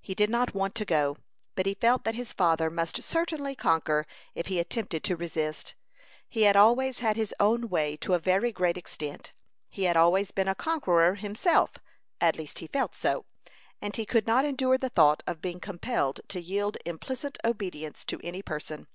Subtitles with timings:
[0.00, 1.16] He did not want to go,
[1.56, 5.74] but he felt that his father must certainly conquer if he attempted to resist.
[6.28, 9.32] He had always had his own way to a very great extent.
[9.68, 11.72] He had always been a conqueror himself
[12.20, 13.24] at least he felt so,
[13.82, 18.20] and he could not endure the thought of being compelled to yield implicit obedience to
[18.22, 18.86] any person.